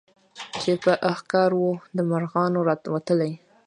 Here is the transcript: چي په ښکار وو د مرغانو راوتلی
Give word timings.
چي 0.61 0.71
په 0.83 0.91
ښکار 1.19 1.51
وو 1.59 1.71
د 1.95 1.97
مرغانو 2.09 2.59
راوتلی 2.67 3.31